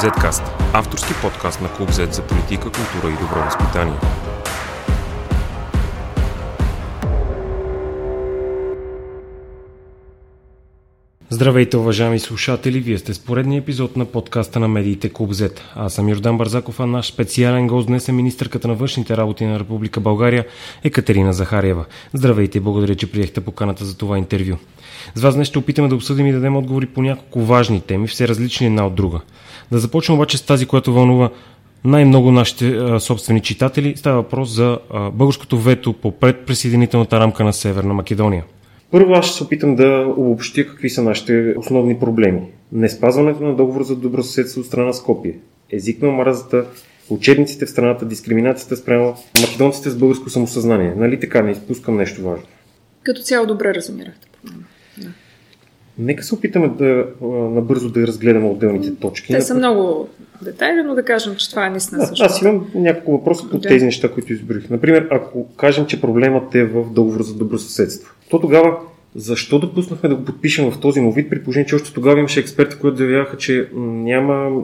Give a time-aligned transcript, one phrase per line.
[0.00, 3.98] Zcast– авторски подкаст на Клуб Z за политика, култура и добро възпитание.
[11.40, 12.80] Здравейте, уважаеми слушатели!
[12.80, 15.60] Вие сте с поредния епизод на подкаста на медиите Клуб Z.
[15.74, 19.58] Аз съм Йордан Барзаков, а наш специален гост днес е министърката на външните работи на
[19.58, 20.46] Република България
[20.84, 21.84] Екатерина Захариева.
[22.14, 24.56] Здравейте и благодаря, че приехте поканата за това интервю.
[25.14, 28.28] С вас днес ще опитаме да обсъдим и дадем отговори по няколко важни теми, все
[28.28, 29.20] различни една от друга.
[29.72, 31.30] Да започнем обаче с тази, която вълнува
[31.84, 33.96] най-много нашите а, собствени читатели.
[33.96, 38.44] Става въпрос за а, българското вето по предприсъединителната рамка на Северна Македония.
[38.90, 42.42] Първо аз ще се опитам да обобщя какви са нашите основни проблеми.
[42.72, 45.38] Не спазването на договор за добросъседство от страна на Скопие,
[45.72, 46.64] език на омразата,
[47.10, 50.94] учебниците в страната, дискриминацията спрямо македонците с българско самосъзнание.
[50.96, 52.44] Нали така, не изпускам нещо важно.
[53.02, 54.28] Като цяло добре разумирахте.
[54.98, 55.08] Да.
[55.98, 57.06] Нека се опитаме да
[57.50, 59.32] набързо да разгледаме отделните точки.
[59.32, 60.08] Те са много
[60.42, 62.24] детайли, но да кажем, че това е наистина също.
[62.24, 63.68] Аз имам няколко въпроса по да.
[63.68, 64.70] тези неща, които изброих.
[64.70, 68.76] Например, ако кажем, че проблемът е в договор за добросъседство, то тогава
[69.14, 72.40] защо допуснахме да го подпишем в този му вид, при положение, че още тогава имаше
[72.40, 74.62] експерти, които заявяха, че няма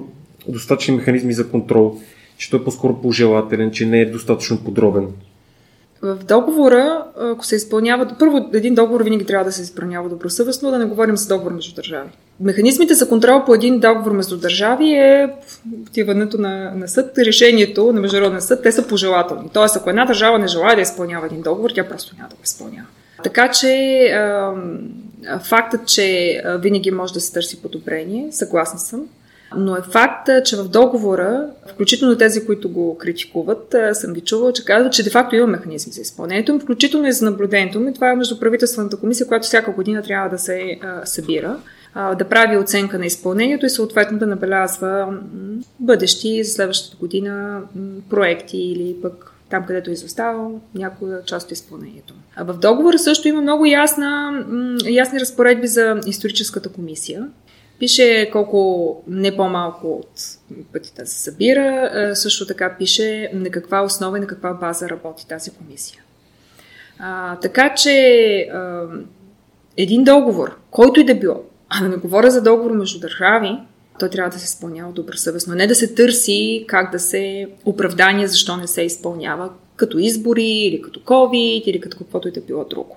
[0.48, 1.98] достатъчни механизми за контрол,
[2.38, 5.08] че той е по-скоро пожелателен, че не е достатъчно подробен.
[6.02, 10.78] В договора, ако се изпълнява, първо един договор винаги трябва да се изпълнява добросъвестно, да
[10.78, 12.08] не говорим за договор между държави.
[12.40, 15.28] Механизмите за контрол по един договор между държави е
[15.82, 19.48] отиването на, на съд, решението на Международен съд, те са пожелателни.
[19.52, 22.42] Тоест, ако една държава не желая да изпълнява един договор, тя просто няма да го
[22.44, 22.86] изпълнява.
[23.22, 24.10] Така че
[25.42, 29.08] фактът, че винаги може да се търси подобрение, съгласна съм.
[29.56, 34.64] Но е факт, че в договора, включително тези, които го критикуват, съм ги чувала, че
[34.64, 37.94] казват, че де-факто има механизми за изпълнението им, включително и за наблюдението им.
[37.94, 41.56] Това е междуправителствената комисия, която всяка година трябва да се събира,
[42.18, 45.18] да прави оценка на изпълнението и съответно да набелязва
[45.80, 47.60] бъдещи за следващата година
[48.10, 52.14] проекти или пък там, където е изоставал някоя част от изпълнението.
[52.36, 54.44] А в договора също има много ясна,
[54.88, 57.28] ясни разпоредби за историческата комисия.
[57.78, 60.20] Пише колко не по-малко от
[60.72, 61.90] пътите се събира.
[62.14, 66.02] Също така пише на каква основа и на каква база работи тази комисия.
[66.98, 68.84] А, така че а,
[69.76, 73.58] един договор, който и да било, а да не говоря за договор между държави,
[73.98, 75.54] той трябва да се изпълнява добросъвестно.
[75.54, 80.82] Не да се търси как да се оправдание защо не се изпълнява, като избори или
[80.82, 82.96] като COVID или като каквото и да било друго.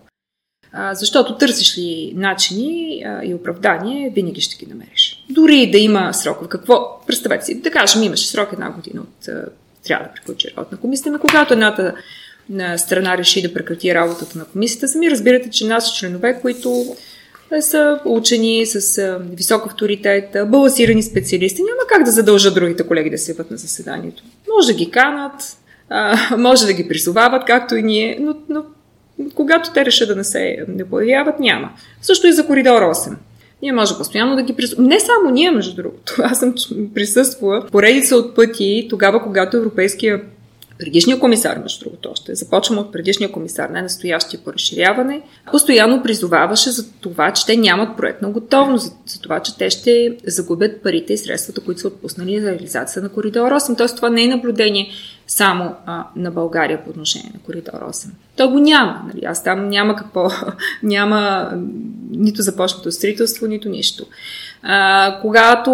[0.72, 5.26] А, защото търсиш ли начини а, и оправдание, винаги ще ги намериш.
[5.30, 6.48] Дори да има срок.
[6.48, 7.02] Какво?
[7.08, 9.46] Представете си, да кажем, имаше срок една година от а,
[9.84, 11.96] трябва да приключи работа на комисията, но когато едната
[12.50, 16.96] на страна реши да прекрати работата на комисията, сами разбирате, че нас членове, които
[17.62, 23.36] са учени с висок авторитет, балансирани специалисти, няма как да задължат другите колеги да се
[23.52, 24.24] на заседанието.
[24.56, 25.58] Може да ги канат,
[26.38, 28.64] може да ги призовават, както и ние, но, но
[29.36, 31.70] когато те решат да не се не появяват, няма.
[32.02, 33.16] Също и за коридор 8.
[33.62, 34.88] Ние може постоянно да ги присъстваме.
[34.88, 36.16] Не само ние, между другото.
[36.24, 36.54] Аз съм
[36.96, 40.22] присъствала поредица от пъти тогава, когато Европейския
[40.80, 46.72] предишния комисар, между другото още, започвам от предишния комисар, не настоящия по разширяване, постоянно призоваваше
[46.72, 51.18] за това, че те нямат проектна готовност, за, това, че те ще загубят парите и
[51.18, 53.78] средствата, които са отпуснали за реализация на коридор 8.
[53.78, 54.90] Тоест това не е наблюдение
[55.30, 58.08] само а, на България по отношение на коридор 8.
[58.36, 59.02] То го няма.
[59.08, 59.26] Нали?
[59.26, 60.30] Аз там няма какво,
[60.84, 61.52] няма
[62.12, 64.06] нито започнато строителство, нито нищо.
[64.64, 65.72] А, когато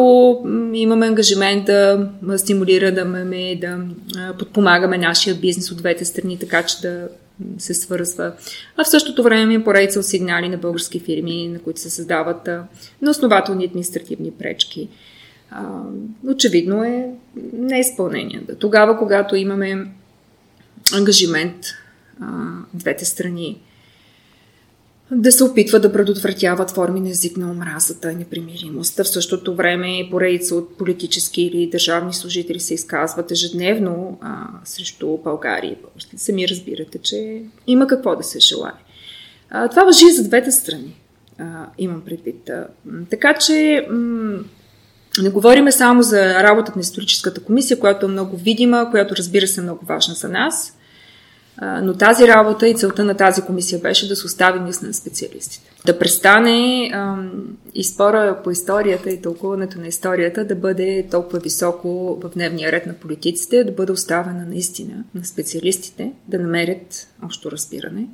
[0.74, 3.80] имаме ангажимент да стимулираме, да
[4.40, 7.08] подпомагаме нашия бизнес от двете страни, така че да
[7.58, 8.32] се свързва.
[8.78, 12.48] А в същото време има поредица от сигнали на български фирми, на които се създават
[13.02, 14.90] на основателни административни пречки.
[16.28, 17.10] Очевидно е
[17.54, 18.42] неизпълнение.
[18.60, 19.88] Тогава, когато имаме
[20.94, 21.66] ангажимент
[22.22, 22.28] а,
[22.74, 23.62] двете страни
[25.12, 29.04] да се опитва да предотвратяват форми на език на омразата и непримиримостта.
[29.04, 35.76] В същото време поредица от политически или държавни служители се изказват ежедневно а, срещу България.
[36.16, 38.72] Сами разбирате, че има какво да се желае.
[39.50, 40.96] А, това въжи и за двете страни,
[41.40, 42.50] а, имам предвид.
[42.50, 42.68] А,
[43.10, 44.40] така че м-
[45.24, 49.60] не говориме само за работата на историческата комисия, която е много видима, която разбира се
[49.60, 50.74] е много важна за нас–
[51.62, 55.72] но тази работа и целта на тази комисия беше да се остави мисля на специалистите.
[55.86, 56.92] Да престане
[57.76, 62.86] и спора по историята и тълкуването на историята да бъде толкова високо в дневния ред
[62.86, 68.08] на политиците, да бъде оставена наистина на специалистите да намерят общо разбиране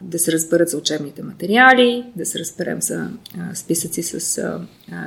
[0.00, 3.08] да се разберат за учебните материали, да се разберем за
[3.38, 4.60] а, списъци с а,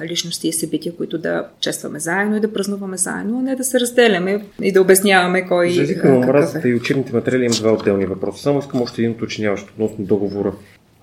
[0.05, 3.79] личности и събития, които да честваме заедно и да празнуваме заедно, а не да се
[3.79, 6.71] разделяме и да обясняваме кой За езика на омразата е.
[6.71, 8.43] и учебните материали има два отделни въпроса.
[8.43, 10.53] Само искам още един уточняващ относно договора.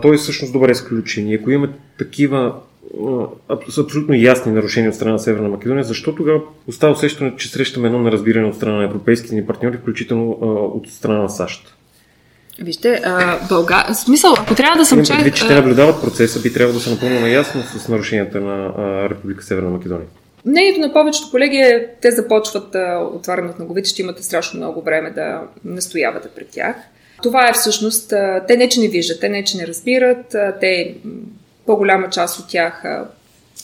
[0.02, 1.28] Той е всъщност добре изключен.
[1.28, 2.54] И ако имаме такива
[3.48, 8.02] абсолютно ясни нарушения от страна на Северна Македония, защо тогава остава усещане, че срещаме едно
[8.02, 10.30] неразбиране от страна на европейските ни партньори, включително
[10.74, 11.76] от страна на САЩ?
[12.58, 13.86] Вижте, а, Бълга...
[13.94, 15.22] смисъл, ако трябва да съм човек...
[15.22, 19.08] Предвид, че те наблюдават процеса, би трябвало да са напълно наясно с нарушенията на а,
[19.10, 20.06] Република Северна Македония.
[20.46, 24.82] Мнението на повечето колеги е, те започват а, отварянето на главите, ще имате страшно много
[24.82, 26.76] време да настоявате пред тях.
[27.22, 30.54] Това е всъщност, а, те не че не виждат, те не че не разбират, а,
[30.60, 30.94] те
[31.66, 33.04] по-голяма част от тях, а,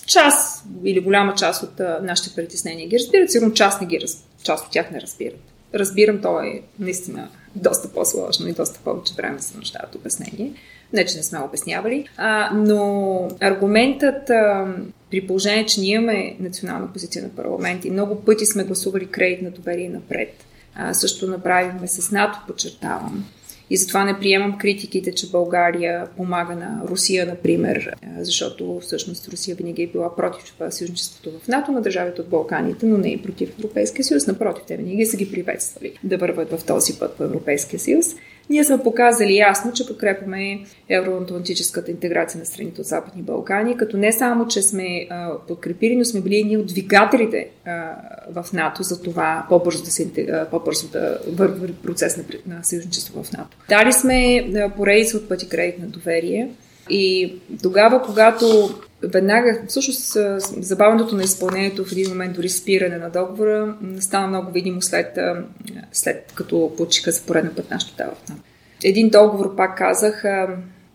[0.06, 3.99] част или голяма част от а, нашите притеснения ги разбират, сигурно част, не ги,
[4.43, 5.52] част от тях не разбират.
[5.75, 10.53] Разбирам, то е наистина доста по-сложно и доста повече време се нуждаят обяснение.
[10.93, 12.09] Не, че не сме обяснявали.
[12.17, 14.75] А, но аргументът, а,
[15.11, 19.43] при положение, че ние имаме национална позиция на парламент и много пъти сме гласували кредит
[19.43, 23.25] на доверие напред, а, също направихме с НАТО, подчертавам,
[23.73, 29.83] и затова не приемам критиките, че България помага на Русия, например, защото всъщност Русия винаги
[29.83, 34.05] е била против съюзничеството в НАТО на държавите от Балканите, но не и против Европейския
[34.05, 34.27] съюз.
[34.27, 38.07] Напротив, те винаги са ги приветствали да върват в този път по Европейския съюз.
[38.53, 44.13] Ние сме показали ясно, че подкрепяме евроатлантическата интеграция на страните от Западни Балкани, като не
[44.13, 47.97] само, че сме а, подкрепили, но сме били едни от двигателите а,
[48.43, 50.09] в НАТО за това по-бързо да, се,
[50.51, 53.57] по-бързо да върви процес на, на съюзничество в НАТО.
[53.69, 56.51] Дали сме поредица от пъти кредит на доверие
[56.90, 58.70] и тогава, когато
[59.02, 60.17] веднага, всъщност
[60.61, 65.19] забавянето на изпълнението в един момент, дори спиране на договора, стана много видимо след,
[65.93, 68.23] след като получиха за поредна път нашата дава в
[68.84, 70.25] Един договор, пак казах,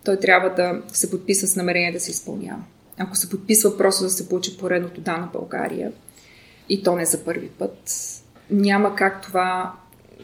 [0.04, 2.62] той трябва да се подписва с намерение да се изпълнява.
[2.98, 5.92] Ако се подписва просто да се получи поредното да на България,
[6.68, 7.92] и то не за първи път,
[8.50, 9.72] няма как това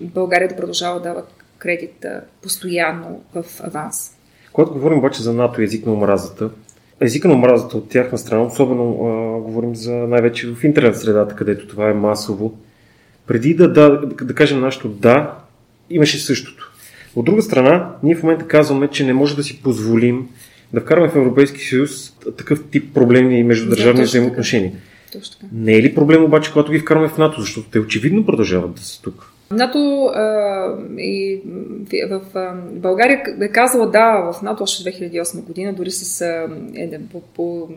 [0.01, 1.23] България да продължава да дава
[1.59, 2.07] кредит
[2.43, 4.11] постоянно в аванс.
[4.55, 6.51] Когато говорим обаче за НАТО и език на омразата,
[7.01, 11.67] езика на омразата от тяхна страна, особено а, говорим за най-вече в интернет средата, където
[11.67, 12.59] това е масово,
[13.27, 15.39] преди да, да, да кажем нашето да,
[15.91, 16.73] имаше същото.
[17.17, 20.29] От друга страна, ние в момента казваме, че не може да си позволим
[20.73, 24.73] да вкарваме в Европейски съюз такъв тип проблеми между държавни да, взаимоотношения.
[25.53, 28.81] Не е ли проблем обаче, когато ги вкарваме в НАТО, защото те очевидно продължават да
[28.81, 29.34] са тук?
[29.51, 31.41] НАТО а, и
[32.11, 37.01] в а, България е казала да в НАТО още 2008 година, дори с а, е,
[37.13, 37.69] по, по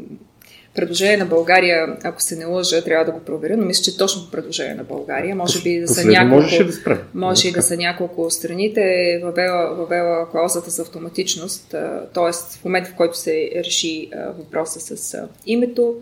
[0.78, 4.26] предложение на България, ако се не лъжа, трябва да го проверя, но мисля, че точно
[4.26, 6.50] по предложение на България, може би да са няколко,
[6.86, 11.70] да може и да са няколко страните, е въвела, въвела клаузата за автоматичност,
[12.14, 12.34] т.е.
[12.34, 15.96] в момента, в който се реши въпроса с името,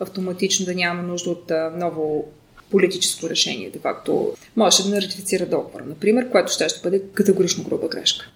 [0.00, 2.32] автоматично да няма нужда от ново
[2.72, 7.64] политическо решение, де факто можеше да не ратифицира договора, например, което ще, ще бъде категорично
[7.64, 8.30] груба грешка.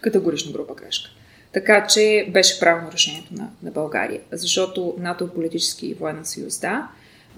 [0.00, 1.10] Категорично груба грешка.
[1.52, 6.60] Така че беше правилно решението на, на България, защото НАТО е политически и военен съюз,
[6.60, 6.88] да,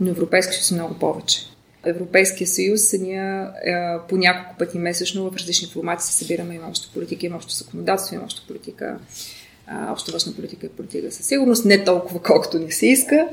[0.01, 1.41] но Европейски съюз е много повече.
[1.85, 3.75] Европейския съюз, ние е,
[4.09, 8.15] по няколко пъти месечно в различни формати се събираме, има още политика, има още законодателство,
[8.15, 8.99] има още политика,
[9.89, 13.29] общо външна политика и политика със сигурност, не толкова колкото ни се иска,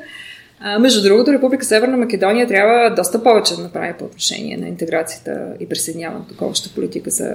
[0.59, 5.53] а, между другото, Република Северна Македония трябва доста повече да направи по отношение на интеграцията
[5.59, 7.33] и присъединяването към общата политика за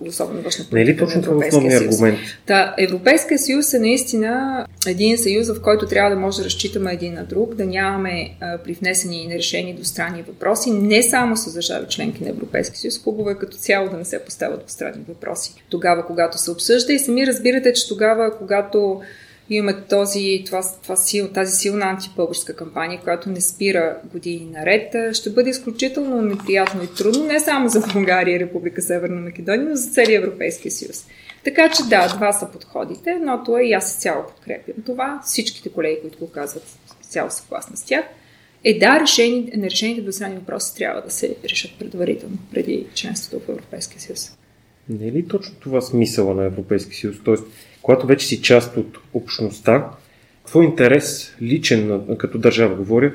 [0.00, 0.74] особено външна политика.
[0.74, 2.18] Не е ли точно това основният аргумент?
[2.46, 7.14] Та, Европейския съюз е наистина един съюз, в който трябва да може да разчитаме един
[7.14, 12.24] на друг, да нямаме а, привнесени и нерешени двустранни въпроси, не само с държави членки
[12.24, 15.54] на Европейския съюз, хубаво е като цяло да не се поставят двустранни въпроси.
[15.70, 19.00] Тогава, когато се обсъжда и сами разбирате, че тогава, когато
[19.50, 25.30] имаме този, това, това сил, тази силна антибългарска кампания, която не спира години наред, ще
[25.30, 29.90] бъде изключително неприятно и трудно не само за България и Република Северна Македония, но за
[29.90, 31.06] целия Европейския съюз.
[31.44, 35.20] Така че да, два са подходите, но това и аз цяло подкрепям това.
[35.24, 36.64] Всичките колеги, които го казват,
[37.00, 38.04] цяло съгласна с тях.
[38.64, 44.00] Е да, решени, нерешените двустранни въпроси трябва да се решат предварително, преди членството в Европейския
[44.00, 44.36] съюз.
[44.88, 47.16] Не е ли точно това смисъла на Европейския съюз?
[47.24, 47.44] Тоест,
[47.88, 49.86] когато вече си част от общността,
[50.46, 53.12] твой интерес, личен като държава говоря,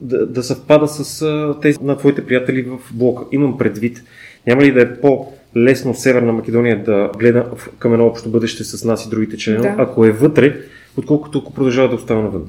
[0.00, 1.26] да, да съвпада с
[1.62, 3.24] тези на твоите приятели в блока.
[3.32, 4.02] Имам предвид,
[4.46, 9.06] няма ли да е по-лесно Северна Македония да гледа към едно общо бъдеще с нас
[9.06, 9.82] и другите членове, да.
[9.82, 10.56] ако е вътре,
[10.96, 12.48] отколкото ако продължава да остава навън?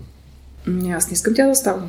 [0.91, 1.83] Аз не искам тя да остава.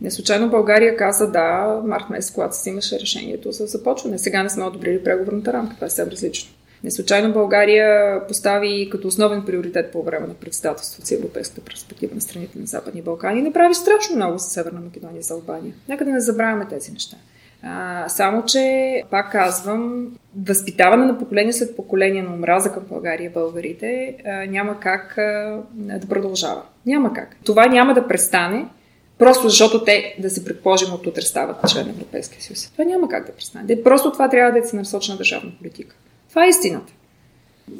[0.00, 4.18] Не случайно България каза да, март месец, когато си имаше решението за започване.
[4.18, 5.74] Сега не сме одобрили преговорната рамка.
[5.74, 6.50] Това е съвсем различно.
[6.84, 12.20] Не случайно България постави като основен приоритет по време на председателството си Европейската перспектива на
[12.20, 15.74] страните на Западни Балкани и направи страшно много за Северна Македония за Албания.
[15.88, 17.16] Нека да не забравяме тези неща.
[17.62, 20.06] А, само, че, пак казвам,
[20.46, 25.62] възпитаване на поколение след поколение на омраза към България и българите а, няма как а,
[25.74, 26.62] да продължава.
[26.86, 27.36] Няма как.
[27.44, 28.66] Това няма да престане,
[29.18, 32.70] просто защото те, да се предположим, от утре стават член Европейския съюз.
[32.72, 33.82] Това няма как да престане.
[33.84, 35.96] Просто това трябва да се насочена държавна политика.
[36.34, 36.92] Това е истината.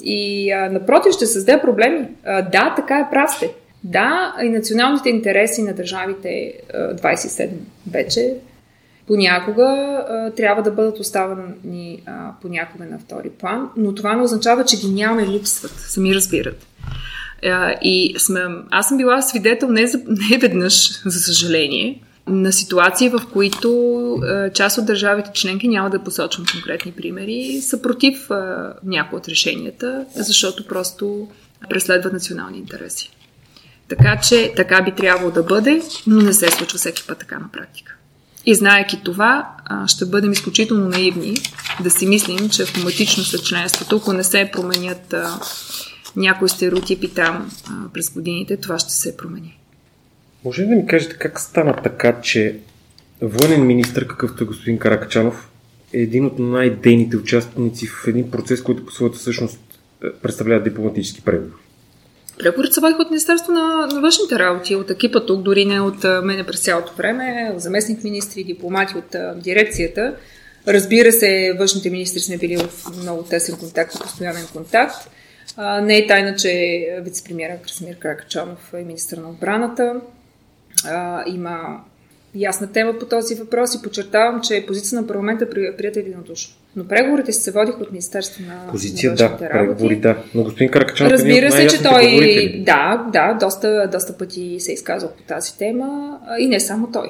[0.02, 2.08] И а, напротив, ще създаде проблеми.
[2.24, 3.50] А, да, така е прав сте.
[3.84, 7.50] Да, и националните интереси на държавите а, 27
[7.90, 8.34] вече
[9.06, 14.64] понякога а, трябва да бъдат оставани а, понякога на втори план, но това не означава,
[14.64, 15.72] че ги няма и липсват.
[15.72, 16.66] Сами разбират.
[17.44, 23.08] А, и сме, аз съм била свидетел не, за, не веднъж, за съжаление, на ситуации,
[23.08, 23.70] в които
[24.14, 29.28] а, част от държавите членки, няма да посочвам конкретни примери, са против а, някои от
[29.28, 31.28] решенията, защото просто
[31.70, 33.10] преследват национални интереси.
[33.88, 37.48] Така че така би трябвало да бъде, но не се случва всеки път така на
[37.52, 37.94] практика.
[38.46, 39.48] И знаеки това,
[39.86, 41.36] ще бъдем изключително наивни
[41.80, 45.14] да си мислим, че автоматично след членството, ако не се променят
[46.16, 47.50] някои стереотипи там
[47.92, 49.58] през годините, това ще се промени.
[50.44, 52.56] Може ли да ми кажете как стана така, че
[53.20, 55.50] военен министр, какъвто е господин Каракачанов,
[55.92, 59.60] е един от най-дейните участници в един процес, който по своята същност
[60.04, 61.60] е, представлява дипломатически преговори?
[62.38, 66.44] Преговорите се от Министерство на, на външните работи, от екипа тук, дори не от мене
[66.44, 70.16] през цялото време, заместник министри, дипломати от дирекцията.
[70.68, 72.68] Разбира се, външните министри сме били в
[73.02, 74.94] много тесен контакт и постоянен контакт.
[75.56, 76.48] А, не е тайна, че
[77.02, 80.00] вице-премьера Красимир Кракачанов е министър на отбраната.
[80.86, 81.80] А, има
[82.34, 86.54] ясна тема по този въпрос и подчертавам, че позиция на парламента е прията единодушно.
[86.76, 90.16] Но преговорите се водиха от Министерство на Позиция, на да, преговори, да.
[90.34, 94.74] Но господин Каракачанов е Разбира се, че той, да, да, доста, доста пъти се е
[94.74, 97.08] изказал по тази тема и не само той.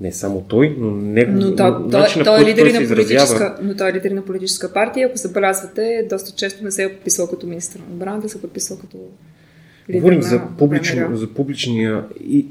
[0.00, 3.90] Не само той, но не но то, той, той, е лидер на политическа, но той
[3.90, 5.06] е лидер на политическа партия.
[5.08, 8.78] Ако забелязвате, доста често не се е подписал като министър на отбраната, се е подписал
[8.78, 8.98] като
[9.92, 12.46] Говорим за, публично, за публичния и,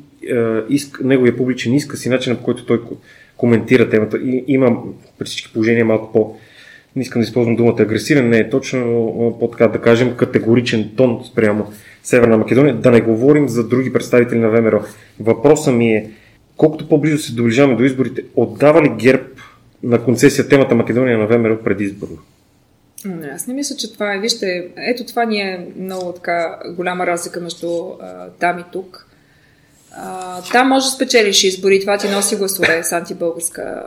[0.69, 2.81] иск, неговия публичен изказ и начинът по който той
[3.37, 4.17] коментира темата.
[4.17, 4.77] И, има
[5.17, 6.35] при всички положения малко по...
[6.95, 8.79] Не искам да използвам думата агресивен, не е точно,
[9.19, 12.75] но по-така да кажем категоричен тон спрямо Северна Македония.
[12.75, 14.83] Да не говорим за други представители на ВМРО.
[15.19, 16.09] Въпросът ми е,
[16.57, 19.23] колкото по-близо се доближаваме до изборите, отдава ли ГЕРБ
[19.83, 22.17] на концесия темата Македония на ВМРО преди изборно?
[23.05, 24.19] Не, аз не мисля, че това е.
[24.19, 27.67] Вижте, ето това ни е много така голяма разлика между
[28.39, 29.06] там и тук.
[29.99, 33.83] А, там може да спечелиш избори, това ти носи гласове с антибългарска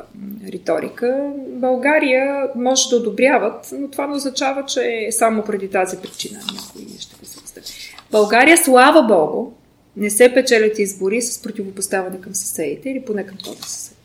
[0.49, 1.31] риторика.
[1.49, 6.99] България може да одобряват, но това не означава, че е само преди тази причина някой
[6.99, 7.63] ще присъства.
[8.11, 9.53] България, слава Богу,
[9.97, 13.97] не се печелят избори с противопоставяне към съседите или поне към този съсед.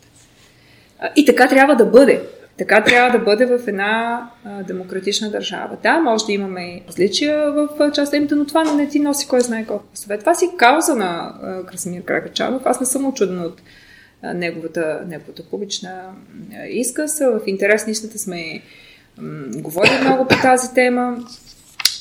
[1.15, 2.21] И така трябва да бъде.
[2.57, 5.77] Така трябва да бъде в една а, демократична държава.
[5.83, 9.85] Да, може да имаме различия в частта но това не ти носи кой знае колко
[9.93, 10.19] съвет.
[10.19, 12.61] Това си кауза на а, Красимир Кракачанов.
[12.65, 13.61] Аз не съм очудена от
[14.21, 17.19] а, неговата, неговата публична а, изказ.
[17.19, 18.61] В интерес на сме
[19.55, 21.17] говорили много по тази тема.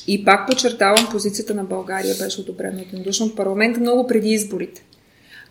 [0.07, 4.83] И пак подчертавам, позицията на България беше одобрена единодушно от парламента много преди изборите.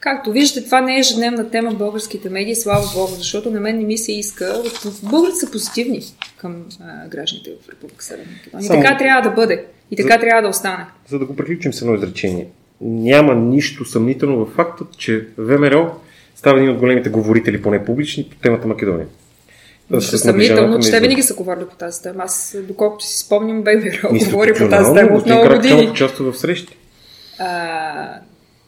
[0.04, 3.78] Както виждате, това не е ежедневна тема в българските медии, слава Богу, защото на мен
[3.78, 4.62] не ми се иска.
[5.02, 6.00] Българите са позитивни
[6.36, 8.66] към а, гражданите в Република Северна Македония.
[8.66, 9.64] И така трябва да бъде.
[9.90, 10.86] И така за, трябва да остане.
[11.08, 12.46] За да го приключим с едно изречение.
[12.80, 15.94] Няма нищо съмнително в факта, че ВМРО
[16.34, 19.06] става един от големите говорители, поне публични, по темата Македония.
[19.90, 22.22] Нищо съмнително, че те винаги са говорили по тази тема.
[22.24, 25.88] Аз, доколкото си спомням, ВМРО говори по тази тема от много години.
[25.90, 26.76] участва в срещи.
[27.38, 28.20] А,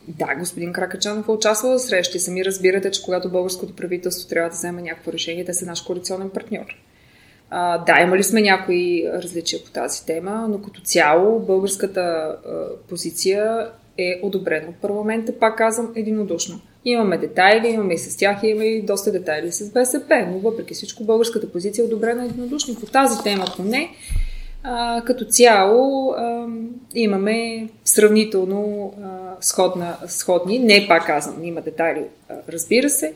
[0.09, 2.19] да, господин Кракачанов е участвал в срещи.
[2.19, 6.31] Сами разбирате, че когато българското правителство трябва да вземе някакво решение, те са наш коалиционен
[6.31, 6.77] партньор.
[7.51, 12.37] А, да, имали сме някои различия по тази тема, но като цяло българската а,
[12.89, 16.61] позиция е одобрена от парламента, пак казвам, единодушно.
[16.85, 21.05] Имаме детайли, имаме и с тях, имаме и доста детайли с БСП, но въпреки всичко
[21.05, 22.75] българската позиция е одобрена единодушно.
[22.75, 23.91] По тази тема поне
[24.67, 26.47] а, като цяло а,
[26.95, 29.07] имаме сравнително а,
[29.41, 33.15] сходна, сходни, не пак казвам, има детайли, а, разбира се,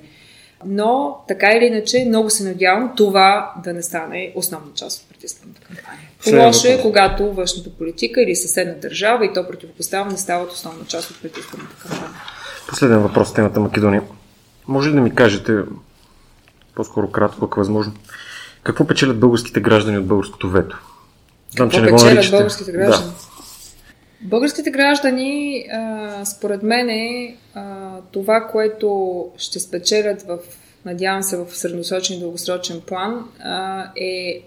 [0.66, 5.60] но така или иначе много се надявам това да не стане основна част от предизборната
[5.60, 6.46] кампания.
[6.46, 11.22] Лошо е, когато външната политика или съседна държава и то противопоставяне стават основна част от
[11.22, 12.10] предизборната кампания.
[12.68, 14.02] Последен въпрос темата Македония.
[14.68, 15.52] Може ли да ми кажете,
[16.74, 17.92] по-скоро кратко, ако е възможно,
[18.62, 20.89] какво печелят българските граждани от българското вето?
[21.50, 22.30] Знам, че не го наричате.
[22.30, 23.10] българските граждани?
[23.10, 23.30] Да.
[24.20, 25.66] Българските граждани,
[26.24, 27.36] според мен, е
[28.10, 30.38] това, което ще спечелят в,
[30.84, 33.28] надявам се, в средносрочен и дългосрочен план,
[34.00, 34.42] е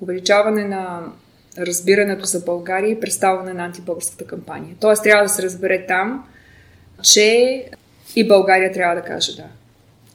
[0.00, 1.02] увеличаване на
[1.58, 4.76] разбирането за България и представяне на антибългарската кампания.
[4.80, 6.24] Тоест, трябва да се разбере там,
[7.02, 7.64] че
[8.16, 9.44] и България трябва да каже да.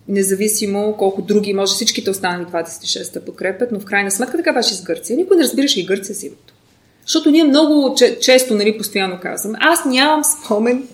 [0.08, 4.74] Независимо колко други, може всичките останали 26 да подкрепят, но в крайна сметка така беше
[4.74, 5.18] с Гърция.
[5.18, 6.54] Никой не разбираше и Гърция си името.
[7.06, 10.88] Защото ние много често, нали, постоянно казваме, аз нямам спомен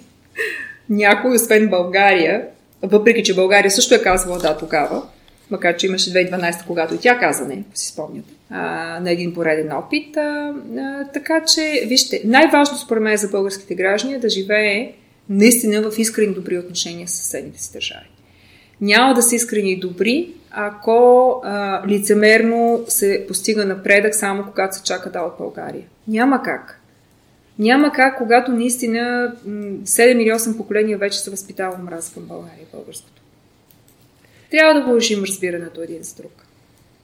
[0.89, 2.45] някой, освен България,
[2.81, 5.03] въпреки, че България също е казвала да тогава,
[5.51, 8.33] макар че имаше 2012, когато и тя каза не, си спомняте,
[9.01, 10.17] на един пореден опит.
[10.17, 14.93] А, а, така че, вижте, най-важно според мен за българските граждани е да живее
[15.29, 18.10] наистина в искрени добри отношения с съседните си държави.
[18.81, 24.83] Няма да са искрени и добри, ако а, лицемерно се постига напредък само когато се
[24.83, 25.83] чака да от България.
[26.07, 26.81] Няма как.
[27.59, 32.75] Няма как, когато наистина 7 или 8 поколения вече се възпитава мраз към България и
[32.75, 33.21] българското.
[34.51, 36.45] Трябва да положим разбирането един с друг.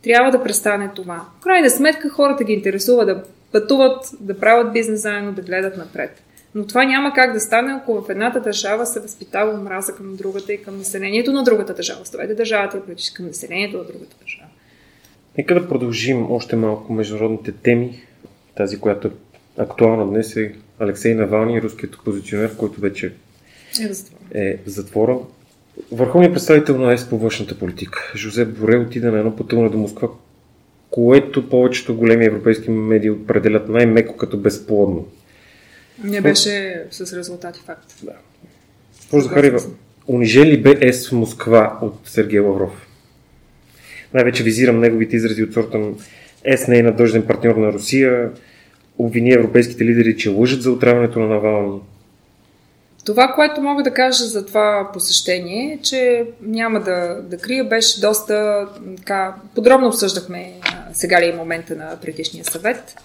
[0.03, 1.25] Трябва да престане това.
[1.39, 6.23] В крайна сметка хората ги интересува да пътуват, да правят бизнес заедно, да гледат напред.
[6.55, 10.53] Но това няма как да стане, ако в едната държава се възпитава омраза към другата
[10.53, 12.05] и към населението на другата държава.
[12.05, 14.47] Ставайте държавата и към населението на другата държава.
[15.37, 18.01] Нека да продължим още малко международните теми.
[18.55, 19.11] Тази, която е
[19.57, 23.13] актуална днес е Алексей Навални, руският опозиционер, който вече
[23.81, 24.19] е в затвора.
[24.31, 25.17] Е в затвора.
[25.91, 30.09] Върховният представител на ЕС по външната политика, Жозеп Боре, отида на едно пътуване до Москва,
[30.89, 35.05] което повечето големи европейски медии определят най-меко като безплодно.
[36.03, 37.93] Не беше с резултати факт.
[38.03, 38.13] Да.
[38.95, 39.61] Госпожо Захарива,
[40.07, 42.87] унижели бе ЕС в Москва от Сергей Лавров?
[44.13, 45.91] Най-вече визирам неговите изрази от сорта на
[46.43, 48.31] ЕС не е надъжден партньор на Русия,
[48.97, 51.79] обвини европейските лидери, че лъжат за отравянето на Навални.
[53.05, 58.01] Това, което мога да кажа за това посещение е, че няма да, да крия, беше
[58.01, 60.53] доста така, подробно обсъждахме
[60.93, 62.95] сега ли е момента на предишния съвет.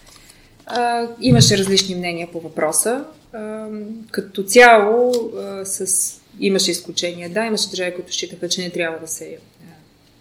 [0.75, 3.05] А, имаше различни мнения по въпроса.
[3.33, 3.69] А,
[4.11, 6.21] като цяло а, с...
[6.41, 7.31] имаше изключения.
[7.31, 9.37] Да, имаше държави, които считаха, че не трябва да се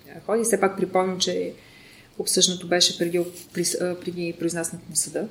[0.09, 0.43] а, ходи.
[0.43, 1.53] Все пак припомням, че
[2.19, 3.21] обсъждането беше преди,
[3.73, 5.27] преди произнасянето на съда.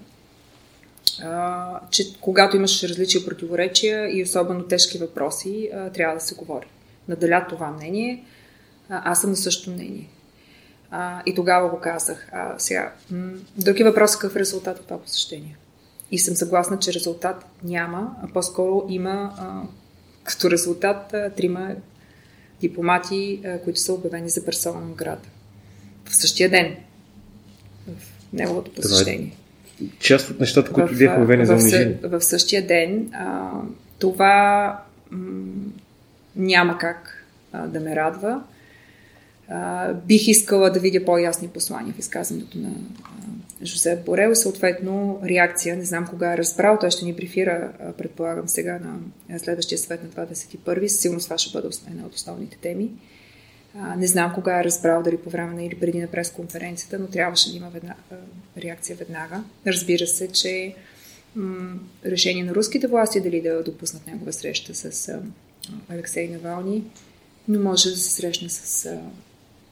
[1.23, 6.67] А, че когато имаш различия противоречия и особено тежки въпроси, а, трябва да се говори.
[7.09, 8.25] Наделя това мнение.
[8.89, 10.09] А, аз съм на същото мнение.
[10.91, 12.29] А, и тогава го казах.
[12.33, 15.57] А, сега, м- други въпрос какъв е резултат от това посещение.
[16.11, 19.63] И съм съгласна, че резултат няма, а по-скоро има а,
[20.25, 21.71] като резултат а, трима
[22.61, 25.29] дипломати, а, които са обявени за персона на града.
[26.05, 26.77] В същия ден.
[27.87, 29.37] В неговото посещение.
[30.01, 31.99] част от нещата, които бяха обявени за унижение.
[32.03, 33.11] В, в същия ден.
[33.13, 33.51] А,
[33.99, 34.79] това
[35.11, 35.71] м-
[36.37, 38.43] няма как а, да ме радва
[40.07, 42.71] бих искала да видя по-ясни послания в изказването на
[43.63, 44.35] Жозеп Борел.
[44.35, 48.81] Съответно, реакция, не знам кога е разбрал, той ще ни брифира, предполагам, сега
[49.29, 50.89] на следващия съвет на 21-ви.
[50.89, 52.91] Сигурно това ще бъде една от основните теми.
[53.97, 57.51] Не знам кога е разбрал, дали по време на или преди на пресконференцията, но трябваше
[57.51, 57.95] да има ведна,
[58.59, 59.45] реакция веднага.
[59.67, 60.75] Разбира се, че
[62.07, 65.19] решение на руските власти дали да допуснат негова среща с
[65.89, 66.85] Алексей Навални,
[67.49, 68.99] но може да се срещне с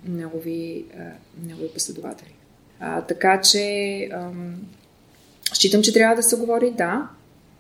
[0.04, 0.84] негови,
[1.46, 2.34] негови последователи.
[2.80, 4.54] А, така че ам,
[5.54, 7.08] считам, че трябва да се говори да.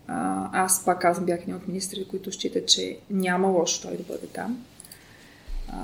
[0.06, 4.02] А, аз пак казвам, бях един от министрите, които считат, че няма лошо той да
[4.02, 4.64] бъде там.
[5.68, 5.78] А,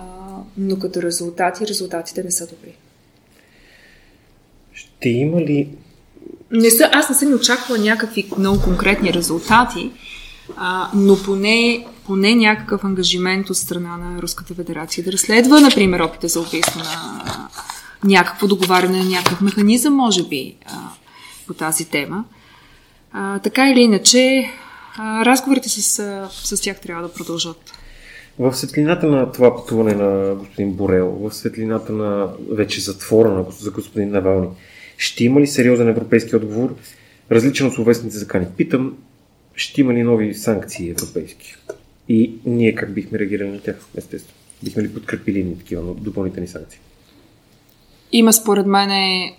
[0.57, 2.77] но като резултати, резултатите не са добри.
[4.73, 5.69] Ще има ли...
[6.51, 9.91] Не са, аз не съм очаквала някакви много конкретни резултати,
[10.57, 16.29] а, но поне, поне някакъв ангажимент от страна на Руската федерация да разследва, например, опита
[16.29, 17.49] за убийство на
[18.05, 20.73] някакво договаряне на някакъв механизъм, може би, а,
[21.47, 22.25] по тази тема.
[23.13, 24.51] А, така или иначе,
[24.99, 25.81] а, разговорите с,
[26.31, 27.73] с тях трябва да продължат.
[28.39, 33.71] В светлината на това пътуване на господин Борел, в светлината на вече затвора на, за
[33.71, 34.49] господин Навални,
[34.97, 36.75] ще има ли сериозен европейски отговор,
[37.31, 38.47] различен от словесните закани?
[38.57, 38.95] Питам,
[39.57, 41.57] ще има ли нови санкции европейски?
[42.09, 44.39] И ние как бихме реагирали на тях, естествено?
[44.63, 46.81] Бихме ли подкрепили ни такива допълнителни санкции?
[48.13, 48.91] Има според мен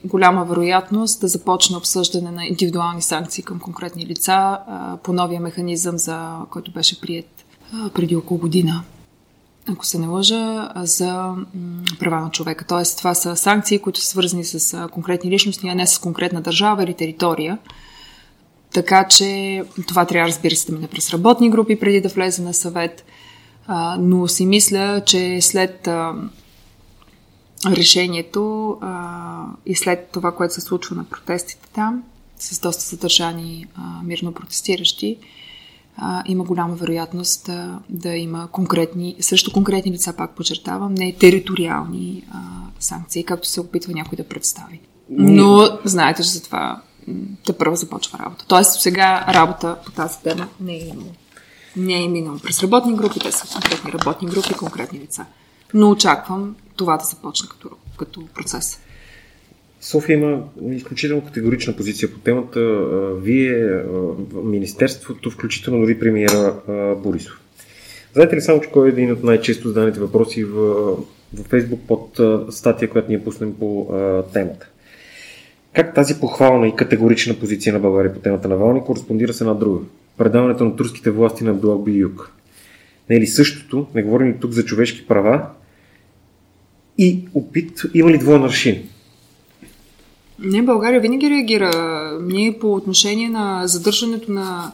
[0.04, 4.60] голяма вероятност да започне обсъждане на индивидуални санкции към конкретни лица
[5.04, 7.46] по новия механизъм, за който беше прият
[7.94, 8.84] преди около година.
[9.68, 11.36] ако се не лъжа, за
[12.00, 12.66] права на човека.
[12.68, 16.84] Тоест, това са санкции, които са свързани с конкретни личности, а не с конкретна държава
[16.84, 17.58] или територия.
[18.76, 22.54] Така че това трябва, разбира се, да мине през работни групи преди да влезе на
[22.54, 23.06] съвет.
[23.68, 26.14] А, но си мисля, че след а,
[27.68, 32.04] решението а, и след това, което се случва на протестите там,
[32.40, 35.18] с доста задържани а, мирно протестиращи,
[35.98, 42.24] а, има голяма вероятност да, да има конкретни, също конкретни лица, пак подчертавам, не териториални
[42.32, 42.38] а,
[42.80, 44.80] санкции, както се опитва някой да представи.
[45.10, 46.82] Но знаете, че за това
[47.46, 48.46] те първо започва работа.
[48.48, 51.12] Тоест сега работа по тази тема не е имало.
[51.78, 55.26] Не е минало през работни групи, те са конкретни работни групи, конкретни лица.
[55.74, 58.80] Но очаквам това да започне като, като процес.
[59.82, 62.60] София има изключително категорична позиция по темата.
[63.22, 63.84] Вие,
[64.44, 66.54] Министерството, включително дори премиера
[67.04, 67.42] Борисов.
[68.14, 70.56] Знаете ли само, че кой е един от най-често заданите въпроси в,
[71.34, 73.88] в Фейсбук под статия, която ние пуснем по
[74.34, 74.70] темата?
[75.76, 79.54] Как тази похвална и категорична позиция на България по темата на Вални кореспондира с една
[79.54, 79.80] друга?
[80.18, 82.32] Предаването на турските власти на Абдулак Юг.
[83.10, 83.88] Не е ли същото?
[83.96, 85.48] Не говорим ли тук за човешки права?
[86.98, 88.90] И опит, има ли двоен аршин?
[90.40, 91.72] Не, България винаги реагира.
[92.22, 94.72] Ние по отношение на задържането на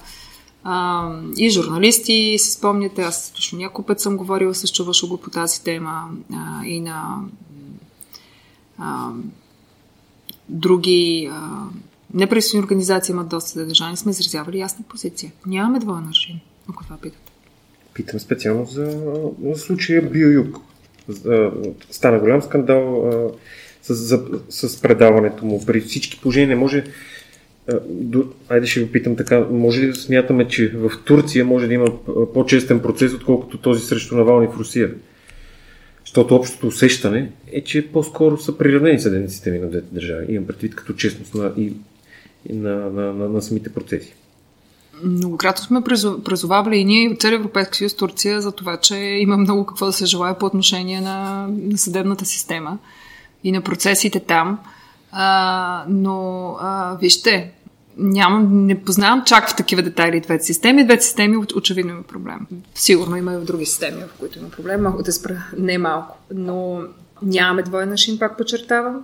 [0.63, 5.63] а, и журналисти, си спомняте, аз точно няколко път съм говорила с Чувашо по тази
[5.63, 7.15] тема а, и на
[8.77, 9.09] а,
[10.51, 15.31] други а, организации имат доста задържани, сме изразявали ясна позиция.
[15.45, 17.31] Нямаме двоен аршин, ако това питате.
[17.93, 18.99] Питам специално за,
[19.43, 20.57] за случая Биоюг.
[21.91, 23.29] Стана голям скандал а,
[23.81, 25.65] с, за, с предаването му.
[25.65, 26.83] При всички положения не може
[27.89, 31.73] до, айде ще ви питам така, може ли да смятаме, че в Турция може да
[31.73, 31.87] има
[32.33, 34.91] по-честен процес, отколкото този срещу Навални в Русия?
[36.11, 40.25] Защото общото усещане е, че по-скоро са приравнени съдебни системи на двете държави.
[40.29, 41.73] Имам предвид като честност на, и,
[42.49, 44.13] и на, на, на, на самите процеси.
[45.03, 45.81] Многократно сме
[46.23, 49.93] призовавали и ние, и целия Европейски съюз, Турция, за това, че има много какво да
[49.93, 52.77] се желая по отношение на, на съдебната система
[53.43, 54.59] и на процесите там.
[55.11, 57.51] А, но, а, вижте,
[57.97, 60.85] нямам, не познавам чак в такива детайли двете системи.
[60.85, 62.47] Двете системи очевидно има проблем.
[62.75, 64.83] Сигурно има и в други системи, в които има проблем.
[64.83, 66.17] Мога да спра не малко.
[66.33, 66.81] Но
[67.21, 69.03] нямаме двоен нашин, пак подчертавам.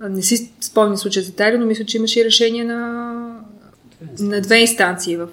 [0.00, 3.12] Не си спомням случай детайли, но мисля, че имаше и решение на,
[4.18, 5.28] на две инстанции в,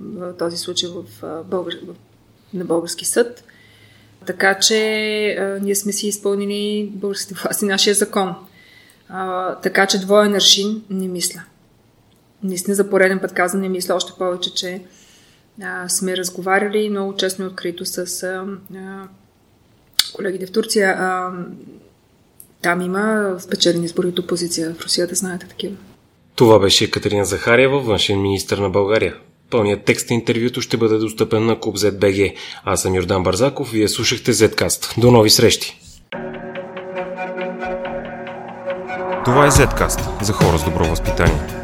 [0.00, 1.04] в този случай в,
[1.44, 1.94] българ, в,
[2.54, 3.44] на български съд.
[4.26, 4.76] Така че
[5.38, 8.34] а, ние сме си изпълнили българските власти нашия закон.
[9.08, 11.42] А, така че двоен аршин не мисля
[12.44, 14.82] наистина за пореден път казвам, не мисля още повече, че
[15.62, 18.44] а, сме разговаряли много честно и открито с а,
[18.76, 19.08] а,
[20.14, 20.96] колегите в Турция.
[20.98, 21.30] А,
[22.62, 24.74] там има спечелени избори от опозиция.
[24.74, 25.76] В Русия да знаете такива.
[26.34, 29.16] Това беше Катерина Захариева, външен министр на България.
[29.50, 32.34] Пълният текст на интервюто ще бъде достъпен на Куб ZBG.
[32.64, 35.00] Аз съм Йордан Барзаков, вие слушахте Zcast.
[35.00, 35.80] До нови срещи!
[39.24, 41.61] Това е Zcast за хора с добро възпитание.